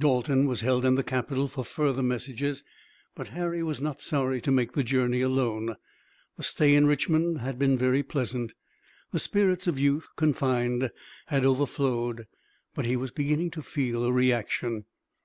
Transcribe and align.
Dalton 0.00 0.46
was 0.46 0.62
held 0.62 0.84
in 0.84 0.96
the 0.96 1.04
capital 1.04 1.46
for 1.46 1.64
further 1.64 2.02
messages, 2.02 2.64
but 3.14 3.28
Harry 3.28 3.62
was 3.62 3.80
not 3.80 4.00
sorry 4.00 4.40
to 4.40 4.50
make 4.50 4.72
the 4.72 4.82
journey 4.82 5.20
alone. 5.20 5.76
The 6.36 6.42
stay 6.42 6.74
in 6.74 6.88
Richmond 6.88 7.38
had 7.42 7.60
been 7.60 7.78
very 7.78 8.02
pleasant. 8.02 8.54
The 9.12 9.20
spirits 9.20 9.68
of 9.68 9.78
youth, 9.78 10.08
confined, 10.16 10.90
had 11.26 11.44
overflowed, 11.44 12.26
but 12.74 12.86
he 12.86 12.96
was 12.96 13.12
beginning 13.12 13.52
to 13.52 13.62
feel 13.62 14.02
a 14.02 14.10
reaction. 14.10 14.84